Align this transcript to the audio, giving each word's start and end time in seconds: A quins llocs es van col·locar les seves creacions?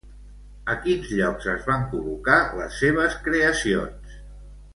A 0.73 0.77
quins 0.85 1.11
llocs 1.19 1.49
es 1.53 1.67
van 1.73 1.85
col·locar 1.91 2.39
les 2.61 2.81
seves 2.85 3.19
creacions? 3.29 4.19